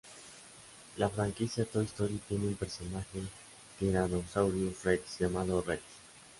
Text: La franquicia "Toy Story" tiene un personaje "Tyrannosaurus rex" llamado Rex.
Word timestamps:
La 0.97 1.09
franquicia 1.09 1.63
"Toy 1.63 1.85
Story" 1.85 2.19
tiene 2.27 2.47
un 2.47 2.55
personaje 2.55 3.21
"Tyrannosaurus 3.77 4.83
rex" 4.83 5.19
llamado 5.19 5.61
Rex. 5.61 5.79